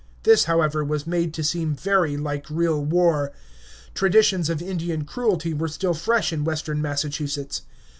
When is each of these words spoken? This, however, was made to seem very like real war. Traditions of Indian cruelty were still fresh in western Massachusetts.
This, 0.23 0.45
however, 0.45 0.83
was 0.83 1.05
made 1.05 1.31
to 1.35 1.43
seem 1.43 1.75
very 1.75 2.17
like 2.17 2.49
real 2.49 2.83
war. 2.83 3.31
Traditions 3.93 4.49
of 4.49 4.59
Indian 4.59 5.05
cruelty 5.05 5.53
were 5.53 5.67
still 5.67 5.93
fresh 5.93 6.33
in 6.33 6.43
western 6.43 6.81
Massachusetts. 6.81 7.61